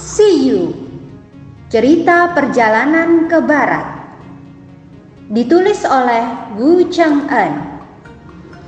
[0.00, 0.72] See You.
[1.68, 4.16] Cerita Perjalanan ke Barat.
[5.28, 7.84] Ditulis oleh Wu Cheng En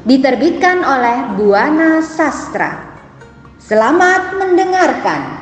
[0.04, 3.00] Diterbitkan oleh Buana Sastra.
[3.56, 5.40] Selamat mendengarkan.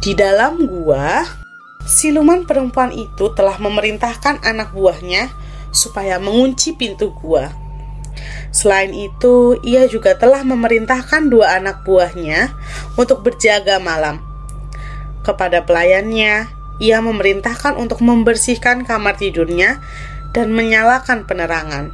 [0.00, 1.28] Di dalam gua,
[1.84, 7.52] siluman perempuan itu telah memerintahkan anak buahnya supaya mengunci pintu gua.
[8.50, 12.50] Selain itu, ia juga telah memerintahkan dua anak buahnya
[12.98, 14.24] untuk berjaga malam.
[15.22, 19.82] Kepada pelayannya, ia memerintahkan untuk membersihkan kamar tidurnya
[20.32, 21.90] dan menyalakan penerangan.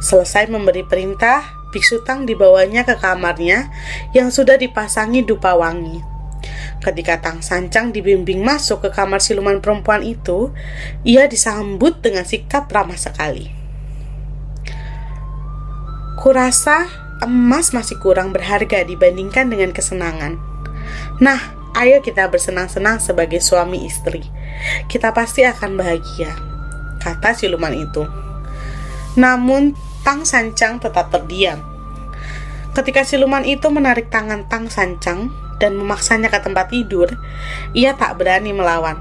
[0.00, 3.72] Selesai memberi perintah, biksu Tang dibawanya ke kamarnya
[4.12, 6.15] yang sudah dipasangi dupa wangi.
[6.86, 10.54] Ketika Tang Sancang dibimbing masuk ke kamar siluman perempuan itu,
[11.02, 13.50] ia disambut dengan sikap ramah sekali.
[16.14, 16.86] Kurasa
[17.26, 20.38] emas masih kurang berharga dibandingkan dengan kesenangan.
[21.18, 24.22] Nah, ayo kita bersenang-senang sebagai suami istri.
[24.86, 26.38] Kita pasti akan bahagia,
[27.02, 28.06] kata siluman itu.
[29.18, 29.74] Namun,
[30.06, 31.58] Tang Sancang tetap terdiam.
[32.78, 37.08] Ketika siluman itu menarik tangan Tang Sancang, dan memaksanya ke tempat tidur,
[37.72, 39.00] ia tak berani melawan.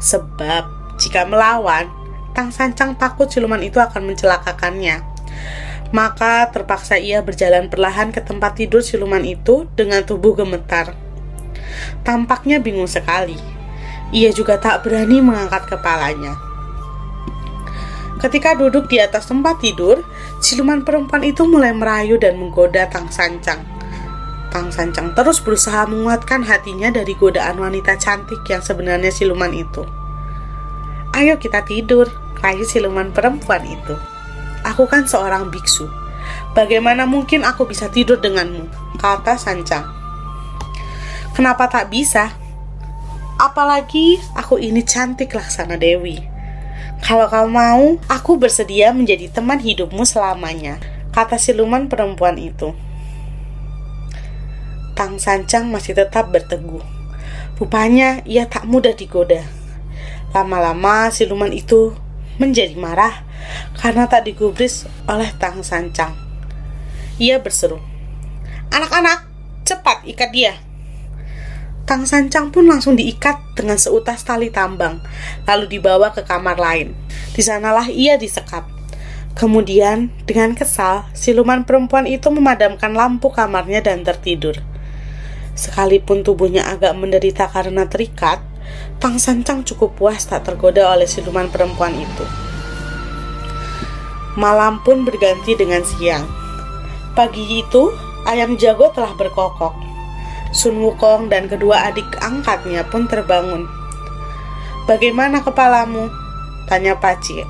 [0.00, 1.90] Sebab jika melawan,
[2.30, 5.02] Tang Sancang takut siluman itu akan mencelakakannya.
[5.90, 10.94] Maka terpaksa ia berjalan perlahan ke tempat tidur siluman itu dengan tubuh gemetar.
[12.06, 13.34] Tampaknya bingung sekali.
[14.14, 16.38] Ia juga tak berani mengangkat kepalanya.
[18.20, 20.04] Ketika duduk di atas tempat tidur,
[20.44, 23.79] siluman perempuan itu mulai merayu dan menggoda Tang Sancang.
[24.50, 29.86] Tang Sancang terus berusaha menguatkan hatinya dari godaan wanita cantik yang sebenarnya siluman itu.
[31.14, 32.10] Ayo kita tidur,
[32.42, 33.94] rayu siluman perempuan itu.
[34.66, 35.86] Aku kan seorang biksu.
[36.52, 38.66] Bagaimana mungkin aku bisa tidur denganmu?
[38.98, 39.86] Kata Sancang.
[41.32, 42.34] Kenapa tak bisa?
[43.40, 46.20] Apalagi aku ini cantik laksana Dewi.
[47.00, 50.76] Kalau kau mau, aku bersedia menjadi teman hidupmu selamanya,
[51.16, 52.76] kata siluman perempuan itu.
[55.00, 56.84] Tang Sancang masih tetap berteguh.
[57.56, 59.48] Rupanya ia tak mudah digoda.
[60.36, 61.96] Lama-lama siluman itu
[62.36, 63.24] menjadi marah
[63.80, 66.12] karena tak digubris oleh Tang Sancang.
[67.16, 67.80] Ia berseru,
[68.68, 69.24] Anak-anak,
[69.64, 70.60] cepat ikat dia.
[71.88, 75.00] Tang Sancang pun langsung diikat dengan seutas tali tambang,
[75.48, 76.92] lalu dibawa ke kamar lain.
[77.32, 78.68] Di sanalah ia disekap.
[79.32, 84.60] Kemudian, dengan kesal, siluman perempuan itu memadamkan lampu kamarnya dan tertidur.
[85.60, 88.40] Sekalipun tubuhnya agak menderita karena terikat,
[88.96, 92.24] Tang Sancang cukup puas tak tergoda oleh siluman perempuan itu.
[94.40, 96.24] Malam pun berganti dengan siang.
[97.12, 97.92] Pagi itu,
[98.24, 99.76] ayam jago telah berkokok.
[100.56, 103.68] Sun Wukong dan kedua adik angkatnya pun terbangun.
[104.88, 106.08] Bagaimana kepalamu?
[106.72, 107.44] Tanya Paci.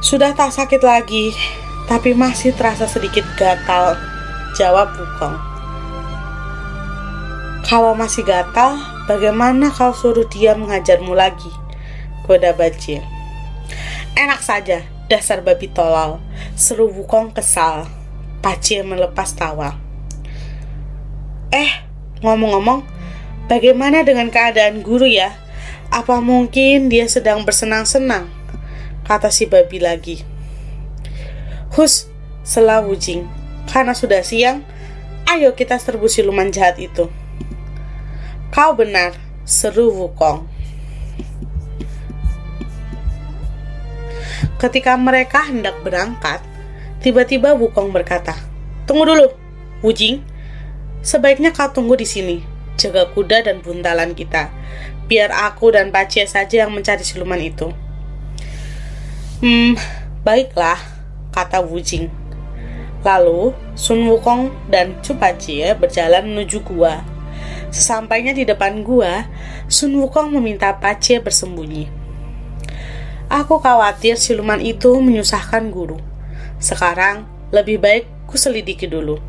[0.00, 1.36] Sudah tak sakit lagi,
[1.84, 3.92] tapi masih terasa sedikit gatal,
[4.56, 5.47] jawab Wukong.
[7.68, 11.52] Kalau masih gatal, bagaimana kau suruh dia mengajarmu lagi?
[12.24, 13.04] Goda Bajie.
[14.16, 16.16] Enak saja, dasar babi tolol.
[16.56, 17.84] Seru Wukong kesal.
[18.40, 19.76] Bajie melepas tawa.
[21.52, 21.84] Eh,
[22.24, 22.88] ngomong-ngomong,
[23.52, 25.36] bagaimana dengan keadaan guru ya?
[25.92, 28.32] Apa mungkin dia sedang bersenang-senang?
[29.04, 30.24] Kata si babi lagi.
[31.76, 32.08] Hus,
[32.40, 33.28] sela Wujing.
[33.68, 34.64] Karena sudah siang,
[35.28, 37.12] ayo kita serbu siluman jahat itu.
[38.48, 39.12] Kau benar,
[39.44, 40.48] seru Wukong.
[44.56, 46.40] Ketika mereka hendak berangkat,
[47.04, 48.32] tiba-tiba Wukong berkata,
[48.88, 49.28] Tunggu dulu,
[49.84, 50.24] Wujing.
[51.04, 52.40] Sebaiknya kau tunggu di sini,
[52.80, 54.48] jaga kuda dan buntalan kita.
[55.12, 57.68] Biar aku dan Pacie saja yang mencari siluman itu.
[59.44, 59.76] Hmm,
[60.24, 60.80] baiklah,
[61.36, 62.08] kata Wujing.
[63.04, 67.17] Lalu, Sun Wukong dan Chu berjalan menuju gua
[67.68, 69.28] Sesampainya di depan gua,
[69.68, 71.88] Sun Wukong meminta Pace bersembunyi.
[73.28, 76.00] Aku khawatir siluman itu menyusahkan guru.
[76.56, 79.20] Sekarang, lebih baik ku selidiki dulu.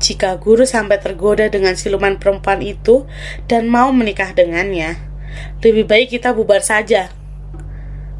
[0.00, 3.04] Jika guru sampai tergoda dengan siluman perempuan itu
[3.44, 4.96] dan mau menikah dengannya,
[5.60, 7.12] lebih baik kita bubar saja.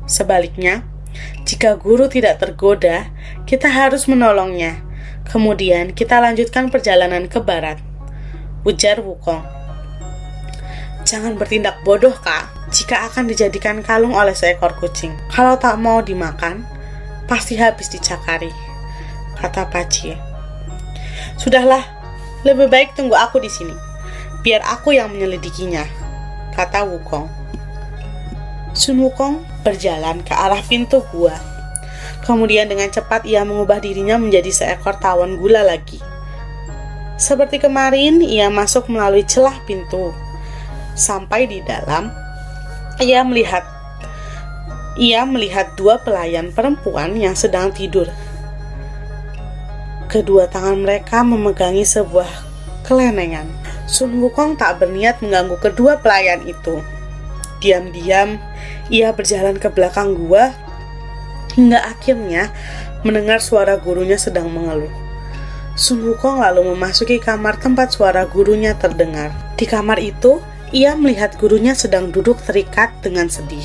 [0.04, 0.84] Sebaliknya,
[1.48, 3.08] jika guru tidak tergoda,
[3.48, 4.84] kita harus menolongnya.
[5.24, 7.89] Kemudian kita lanjutkan perjalanan ke barat
[8.60, 9.40] ujar Wukong.
[11.08, 15.16] Jangan bertindak bodoh, Kak, jika akan dijadikan kalung oleh seekor kucing.
[15.32, 16.62] Kalau tak mau dimakan,
[17.24, 18.52] pasti habis dicakari,
[19.40, 20.12] kata Paci.
[21.40, 21.82] Sudahlah,
[22.44, 23.72] lebih baik tunggu aku di sini.
[24.44, 25.88] Biar aku yang menyelidikinya,
[26.52, 27.32] kata Wukong.
[28.76, 31.34] Sun Wukong berjalan ke arah pintu gua.
[32.28, 36.19] Kemudian dengan cepat ia mengubah dirinya menjadi seekor tawon gula lagi.
[37.20, 40.16] Seperti kemarin, ia masuk melalui celah pintu.
[40.96, 42.08] Sampai di dalam,
[42.96, 43.60] ia melihat
[44.96, 48.08] ia melihat dua pelayan perempuan yang sedang tidur.
[50.08, 52.26] Kedua tangan mereka memegangi sebuah
[52.88, 53.46] kelenengan.
[53.84, 56.80] Sun Wukong tak berniat mengganggu kedua pelayan itu.
[57.60, 58.40] Diam-diam,
[58.88, 60.56] ia berjalan ke belakang gua
[61.52, 62.48] hingga akhirnya
[63.04, 65.09] mendengar suara gurunya sedang mengeluh.
[65.78, 69.30] Sun Wukong lalu memasuki kamar tempat suara gurunya terdengar.
[69.54, 70.42] Di kamar itu,
[70.74, 73.62] ia melihat gurunya sedang duduk terikat dengan sedih.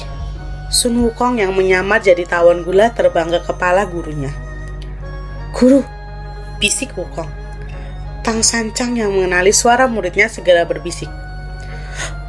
[0.70, 4.30] Sun Wukong yang menyamar jadi tawon gula terbang ke kepala gurunya.
[5.54, 5.82] Guru,
[6.62, 7.30] bisik Wukong.
[8.26, 11.10] Tang Sancang yang mengenali suara muridnya segera berbisik.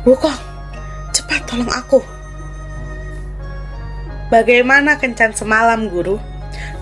[0.05, 0.37] Wukong,
[1.13, 2.01] cepat tolong aku.
[4.29, 6.19] Bagaimana kencan semalam, guru?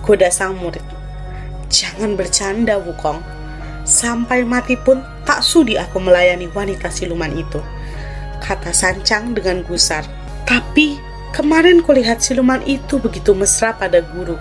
[0.01, 0.94] Goda sang murid.
[1.69, 3.21] Jangan bercanda, Wukong.
[3.85, 7.61] Sampai mati pun tak sudi aku melayani wanita siluman itu
[8.45, 10.05] kata Sancang dengan gusar.
[10.45, 11.01] Tapi
[11.33, 14.37] kemarin kulihat siluman itu begitu mesra pada guru.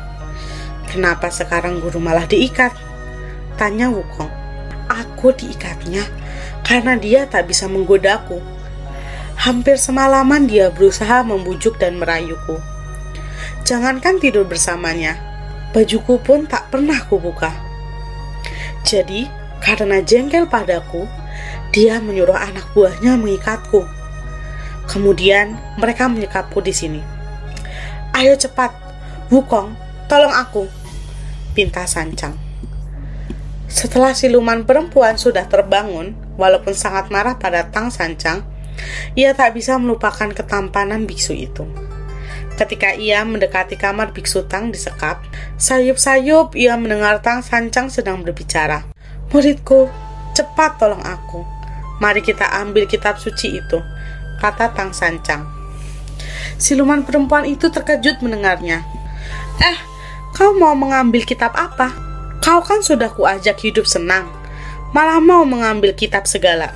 [0.92, 2.76] Kenapa sekarang guru malah diikat?
[3.56, 4.30] Tanya Wukong.
[4.84, 6.04] Aku diikatnya
[6.60, 8.38] karena dia tak bisa menggodaku.
[9.40, 12.60] Hampir semalaman dia berusaha membujuk dan merayuku.
[13.64, 15.16] Jangankan tidur bersamanya,
[15.74, 17.50] bajuku pun tak pernah kubuka.
[18.86, 19.26] Jadi,
[19.58, 21.10] karena jengkel padaku,
[21.74, 23.82] dia menyuruh anak buahnya mengikatku.
[24.86, 27.02] Kemudian mereka menyekapku di sini.
[28.14, 28.70] Ayo cepat,
[29.32, 29.74] Wukong,
[30.06, 30.70] tolong aku,
[31.56, 32.38] pinta Sancang.
[33.66, 38.46] Setelah siluman perempuan sudah terbangun, walaupun sangat marah pada Tang Sancang,
[39.18, 41.66] ia tak bisa melupakan ketampanan biksu itu.
[42.54, 45.26] Ketika ia mendekati kamar biksu Tang disekap,
[45.58, 48.86] sayup-sayup ia mendengar Tang Sancang sedang berbicara.
[49.34, 49.90] Muridku,
[50.38, 51.42] cepat tolong aku.
[51.98, 53.78] Mari kita ambil kitab suci itu,
[54.38, 55.50] kata Tang Sancang.
[56.54, 58.86] Siluman perempuan itu terkejut mendengarnya.
[59.58, 59.78] Eh,
[60.38, 61.90] kau mau mengambil kitab apa?
[62.38, 64.30] Kau kan sudah kuajak hidup senang,
[64.94, 66.70] malah mau mengambil kitab segala,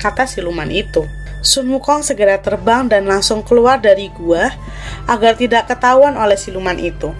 [0.00, 1.04] kata siluman itu.
[1.44, 4.50] Sun Wukong segera terbang dan langsung keluar dari gua
[5.08, 7.10] agar tidak ketahuan oleh siluman itu.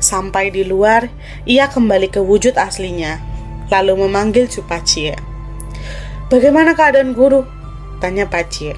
[0.00, 1.12] Sampai di luar,
[1.44, 3.20] ia kembali ke wujud aslinya,
[3.68, 5.14] lalu memanggil Cupacie.
[6.32, 7.44] Bagaimana keadaan guru?
[8.00, 8.74] Tanya Pacie.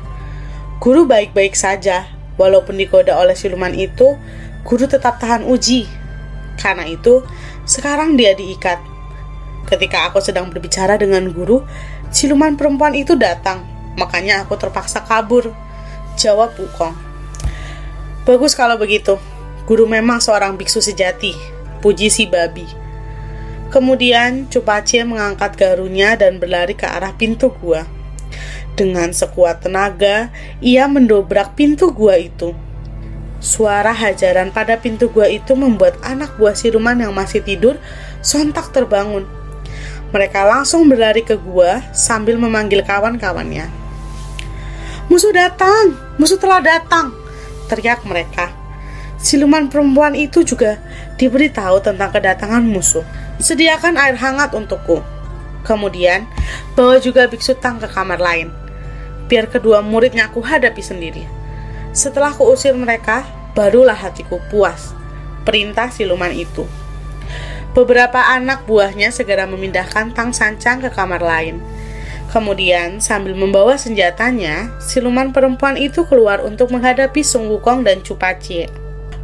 [0.82, 4.19] Guru baik-baik saja, walaupun digoda oleh siluman itu,
[4.67, 5.87] guru tetap tahan uji.
[6.58, 7.22] Karena itu,
[7.64, 8.82] sekarang dia diikat.
[9.67, 11.62] Ketika aku sedang berbicara dengan guru,
[12.11, 13.67] siluman perempuan itu datang,
[13.99, 15.50] makanya aku terpaksa kabur.
[16.19, 17.06] Jawab Wukong.
[18.26, 19.23] Bagus kalau begitu.
[19.70, 21.31] Guru memang seorang biksu sejati.
[21.78, 22.67] Puji si babi.
[23.70, 27.87] Kemudian Cupacie mengangkat garunya dan berlari ke arah pintu gua.
[28.75, 32.50] Dengan sekuat tenaga, ia mendobrak pintu gua itu.
[33.39, 37.79] Suara hajaran pada pintu gua itu membuat anak buah siluman yang masih tidur
[38.27, 39.22] sontak terbangun.
[40.10, 43.70] Mereka langsung berlari ke gua sambil memanggil kawan-kawannya.
[45.06, 45.94] Musuh datang!
[46.19, 47.26] Musuh telah datang!
[47.67, 48.55] Teriak mereka.
[49.17, 50.79] Siluman perempuan itu juga
[51.17, 53.03] diberitahu tentang kedatangan musuh.
[53.43, 55.03] Sediakan air hangat untukku.
[55.67, 56.31] Kemudian,
[56.79, 58.55] bawa juga biksu Tang ke kamar lain.
[59.27, 61.27] Biar kedua muridnya aku hadapi sendiri.
[61.91, 64.94] Setelah kuusir mereka, barulah hatiku puas.
[65.43, 66.63] Perintah siluman itu.
[67.75, 71.61] Beberapa anak buahnya segera memindahkan Tang Sancang ke kamar lain.
[72.36, 78.69] Kemudian, sambil membawa senjatanya, siluman perempuan itu keluar untuk menghadapi Sung Wukong dan Cupacie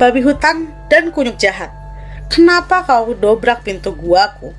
[0.03, 1.71] babi hutan dan kunyuk jahat.
[2.27, 4.51] Kenapa kau dobrak pintu guaku?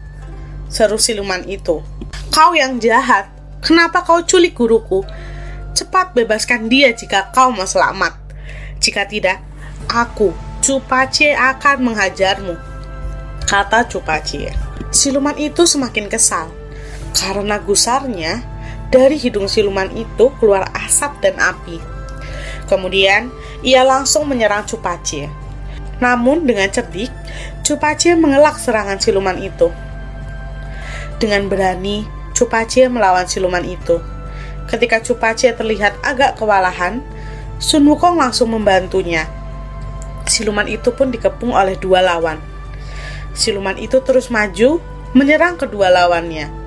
[0.72, 1.84] Seru siluman itu.
[2.32, 3.28] Kau yang jahat,
[3.60, 5.04] kenapa kau culik guruku?
[5.76, 8.16] Cepat bebaskan dia jika kau mau selamat.
[8.80, 9.44] Jika tidak,
[9.92, 10.32] aku,
[10.64, 12.56] Cupacie akan menghajarmu.
[13.44, 14.48] Kata Cupacie.
[14.96, 16.48] Siluman itu semakin kesal.
[17.14, 18.42] Karena gusarnya,
[18.94, 21.78] dari hidung siluman itu keluar asap dan api.
[22.70, 23.34] Kemudian,
[23.66, 25.30] ia langsung menyerang Cupacie.
[26.02, 27.10] Namun dengan cerdik,
[27.64, 29.72] Cupacie mengelak serangan siluman itu.
[31.22, 32.04] Dengan berani,
[32.34, 34.02] Cupacie melawan siluman itu.
[34.68, 37.00] Ketika Cupacie terlihat agak kewalahan,
[37.62, 39.30] Sun Wukong langsung membantunya.
[40.24, 42.40] siluman itu pun dikepung oleh dua lawan.
[43.36, 44.80] Siluman itu terus maju,
[45.12, 46.63] menyerang kedua lawannya.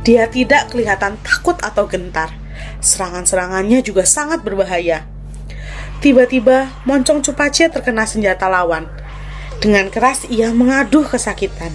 [0.00, 2.32] Dia tidak kelihatan takut atau gentar.
[2.80, 5.04] Serangan-serangannya juga sangat berbahaya.
[6.00, 8.88] Tiba-tiba, moncong Cupacia terkena senjata lawan.
[9.60, 11.68] Dengan keras ia mengaduh kesakitan.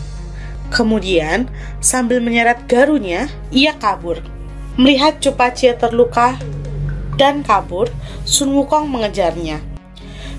[0.74, 1.46] Kemudian,
[1.78, 4.18] sambil menyeret garunya, ia kabur.
[4.82, 6.42] Melihat Cupacia terluka
[7.22, 7.94] dan kabur,
[8.26, 9.62] Sun Wukong mengejarnya.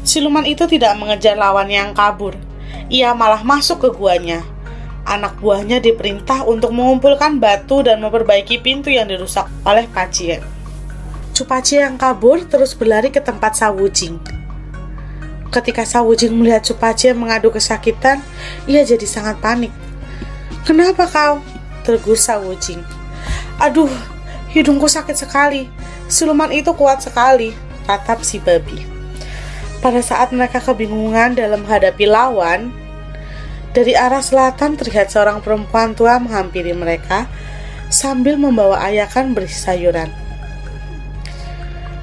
[0.02, 2.34] Siluman itu tidak mengejar lawan yang kabur.
[2.90, 4.42] Ia malah masuk ke guanya.
[5.06, 10.42] Anak buahnya diperintah untuk mengumpulkan batu dan memperbaiki pintu yang dirusak oleh Pacie.
[11.30, 14.18] Cupacie yang kabur terus berlari ke tempat Sawujing.
[15.54, 18.18] Ketika Sawujing melihat Cupacie mengadu kesakitan,
[18.66, 19.70] ia jadi sangat panik.
[20.66, 21.38] Kenapa kau?
[21.86, 22.82] Tergus Sawujing.
[23.62, 23.92] Aduh,
[24.50, 25.70] hidungku sakit sekali.
[26.10, 27.54] Siluman itu kuat sekali,
[27.86, 28.82] tatap si babi.
[29.78, 32.74] Pada saat mereka kebingungan dalam menghadapi lawan,
[33.72, 37.26] dari arah selatan terlihat seorang perempuan tua menghampiri mereka
[37.88, 40.10] sambil membawa ayakan berisi sayuran.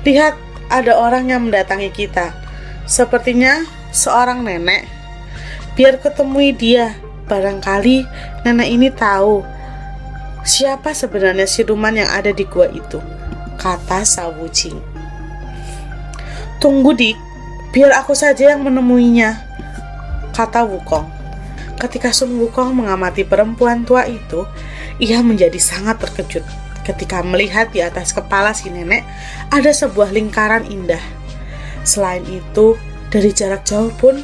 [0.03, 0.35] Lihat,
[0.67, 2.35] ada orang yang mendatangi kita.
[2.83, 3.63] Sepertinya
[3.95, 4.89] seorang nenek.
[5.77, 6.97] Biar ketemui dia,
[7.29, 8.03] barangkali
[8.43, 9.45] nenek ini tahu
[10.43, 12.99] siapa sebenarnya siluman yang ada di gua itu
[13.55, 14.75] kata Sawucing.
[16.59, 17.15] Tunggu dik,
[17.71, 19.39] biar aku saja yang menemuinya,
[20.35, 21.07] kata Wukong.
[21.77, 24.45] Ketika Sun Wukong mengamati perempuan tua itu,
[25.01, 26.45] ia menjadi sangat terkejut
[26.83, 29.07] ketika melihat di atas kepala si nenek
[29.49, 31.01] ada sebuah lingkaran indah.
[31.87, 32.75] Selain itu,
[33.07, 34.19] dari jarak jauh pun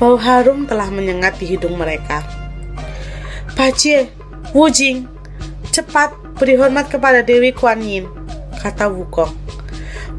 [0.00, 2.24] bau harum telah menyengat di hidung mereka.
[3.58, 4.08] Pacie,
[4.54, 5.04] Wujing,
[5.74, 8.08] cepat beri hormat kepada Dewi Kuan Yin
[8.58, 9.34] kata Wukong.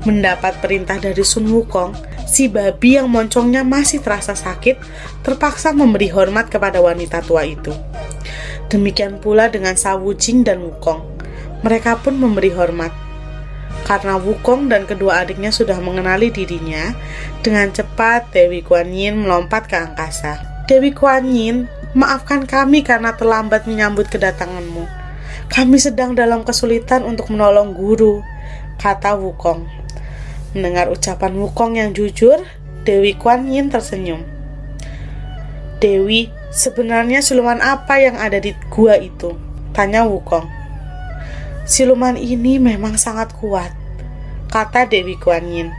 [0.07, 1.91] Mendapat perintah dari Sun Wukong,
[2.29, 4.77] si babi yang moncongnya masih terasa sakit
[5.25, 7.74] terpaksa memberi hormat kepada wanita tua itu.
[8.69, 11.01] Demikian pula dengan Sawu Jing dan Wukong.
[11.65, 12.93] Mereka pun memberi hormat.
[13.81, 16.93] Karena Wukong dan kedua adiknya sudah mengenali dirinya,
[17.41, 20.38] dengan cepat Dewi Kuan Yin melompat ke angkasa.
[20.69, 21.65] Dewi Kuan Yin,
[21.98, 24.86] maafkan kami karena terlambat menyambut kedatanganmu.
[25.50, 28.21] Kami sedang dalam kesulitan untuk menolong guru,
[28.77, 29.65] kata Wukong.
[30.51, 32.41] Mendengar ucapan Wukong yang jujur,
[32.81, 34.25] Dewi Kuan Yin tersenyum.
[35.77, 39.37] Dewi, sebenarnya siluman apa yang ada di gua itu?
[39.71, 40.49] Tanya Wukong.
[41.69, 43.69] Siluman ini memang sangat kuat,
[44.49, 45.69] kata Dewi Kuan Yin.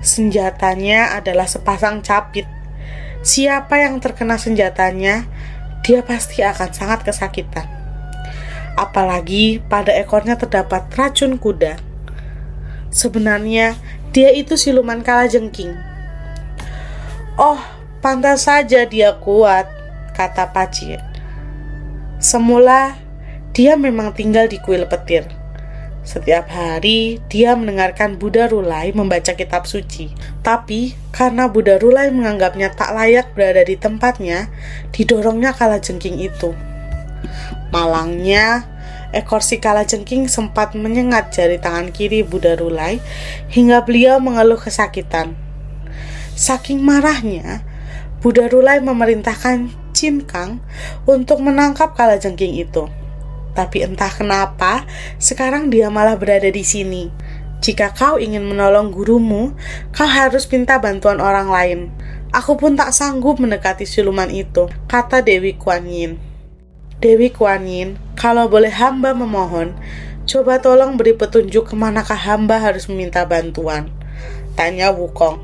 [0.00, 2.48] Senjatanya adalah sepasang capit.
[3.20, 5.28] Siapa yang terkena senjatanya,
[5.84, 7.84] dia pasti akan sangat kesakitan
[8.74, 11.78] apalagi pada ekornya terdapat racun kuda.
[12.94, 13.74] Sebenarnya,
[14.14, 15.74] dia itu siluman kalajengking.
[17.34, 17.58] Oh,
[17.98, 19.66] pantas saja dia kuat,
[20.14, 21.02] kata Pacir.
[22.22, 22.94] Semula,
[23.50, 25.26] dia memang tinggal di kuil petir.
[26.06, 30.14] Setiap hari, dia mendengarkan Buddha Rulai membaca kitab suci.
[30.46, 34.52] Tapi, karena Buddha Rulai menganggapnya tak layak berada di tempatnya,
[34.94, 36.54] didorongnya kalajengking itu.
[37.74, 38.68] Malangnya,
[39.14, 42.98] ekor si kalajengking sempat menyengat jari tangan kiri Buddha Rulai
[43.48, 45.38] hingga beliau mengeluh kesakitan.
[46.34, 47.62] Saking marahnya,
[48.18, 49.84] Buddha Rulai memerintahkan
[50.26, 50.60] Kang
[51.08, 52.90] untuk menangkap kalajengking itu.
[53.54, 54.84] Tapi entah kenapa,
[55.22, 57.08] sekarang dia malah berada di sini.
[57.62, 59.56] Jika kau ingin menolong gurumu,
[59.94, 61.80] kau harus minta bantuan orang lain.
[62.34, 66.33] Aku pun tak sanggup mendekati siluman itu, kata Dewi Kuan Yin.
[67.04, 69.76] Dewi Kuan Yin, kalau boleh hamba memohon,
[70.24, 73.92] coba tolong beri petunjuk ke manakah hamba harus meminta bantuan.
[74.56, 75.36] Tanya Wukong.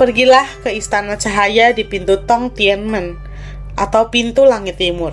[0.00, 3.12] Pergilah ke istana cahaya di pintu Tong Tianmen
[3.76, 5.12] atau pintu langit timur.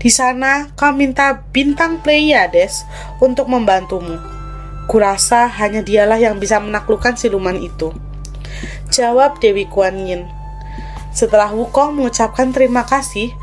[0.00, 2.88] Di sana kau minta bintang Pleiades
[3.20, 4.16] untuk membantumu.
[4.88, 7.92] Kurasa hanya dialah yang bisa menaklukkan siluman itu.
[8.88, 10.24] Jawab Dewi Kuan Yin.
[11.12, 13.36] Setelah Wukong mengucapkan terima kasih,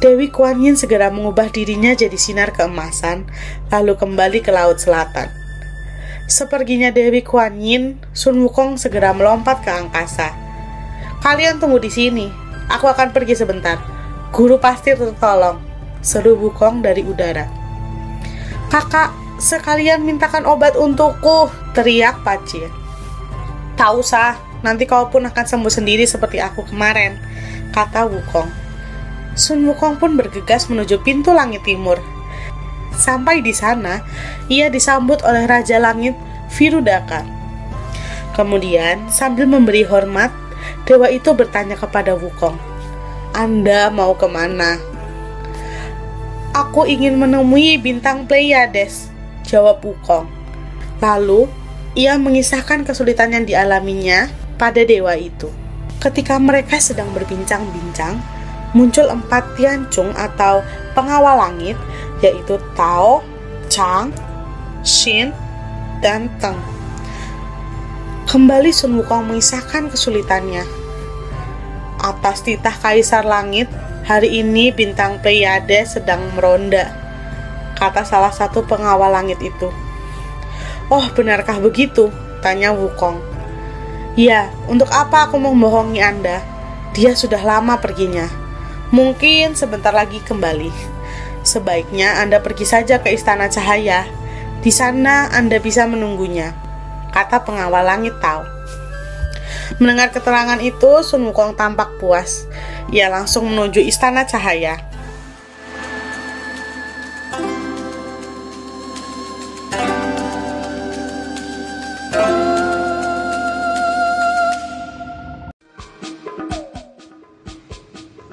[0.00, 3.28] Dewi Kuan Yin segera mengubah dirinya jadi sinar keemasan,
[3.68, 5.28] lalu kembali ke Laut Selatan.
[6.24, 10.32] Seperginya Dewi Kuan Yin, Sun Wukong segera melompat ke angkasa.
[11.20, 12.32] Kalian tunggu di sini,
[12.72, 13.76] aku akan pergi sebentar.
[14.32, 15.60] Guru pasti tertolong,
[16.00, 17.44] seru Wukong dari udara.
[18.72, 22.64] Kakak, sekalian mintakan obat untukku, teriak Paci.
[23.76, 27.20] Tak usah, nanti kau pun akan sembuh sendiri seperti aku kemarin,
[27.76, 28.59] kata Wukong.
[29.38, 31.98] Sun Wukong pun bergegas menuju pintu langit timur.
[32.94, 34.02] Sampai di sana,
[34.50, 36.12] ia disambut oleh Raja Langit
[36.52, 37.22] Virudaka.
[38.34, 40.28] Kemudian, sambil memberi hormat,
[40.84, 42.58] dewa itu bertanya kepada Wukong,
[43.32, 44.76] Anda mau ke mana?
[46.50, 49.08] Aku ingin menemui bintang Pleiades,
[49.46, 50.26] jawab Wukong.
[50.98, 51.46] Lalu,
[51.94, 55.48] ia mengisahkan kesulitan yang dialaminya pada dewa itu.
[56.02, 58.18] Ketika mereka sedang berbincang-bincang,
[58.72, 60.62] muncul empat tiancung atau
[60.94, 61.74] pengawal langit,
[62.22, 63.24] yaitu Tao,
[63.66, 64.14] Chang,
[64.86, 65.34] Shin,
[65.98, 66.58] dan Teng.
[68.30, 70.62] Kembali Sun Wukong mengisahkan kesulitannya.
[71.98, 73.66] Atas titah Kaisar Langit,
[74.06, 76.94] hari ini bintang Pleiade sedang meronda,
[77.76, 79.68] kata salah satu pengawal langit itu.
[80.88, 82.08] Oh, benarkah begitu?
[82.40, 83.20] Tanya Wukong.
[84.18, 86.42] Ya, untuk apa aku membohongi Anda?
[86.94, 88.39] Dia sudah lama perginya.
[88.90, 90.70] Mungkin sebentar lagi kembali.
[91.46, 94.04] Sebaiknya Anda pergi saja ke Istana Cahaya.
[94.60, 96.52] Di sana Anda bisa menunggunya
[97.10, 98.46] kata pengawal langit tahu.
[99.82, 102.46] Mendengar keterangan itu, Sun Wukong tampak puas.
[102.90, 104.78] Ia langsung menuju istana cahaya.